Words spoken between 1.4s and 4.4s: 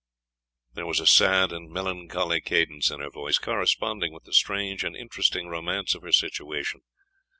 and melancholy cadence in her voice, corresponding with the